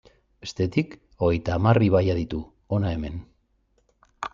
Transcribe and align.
Bestetik, 0.45 0.95
hogeita 1.25 1.55
hamar 1.59 1.81
ibaia 1.91 2.19
ditu, 2.23 2.43
hona 2.75 2.97
hemen. 2.99 3.25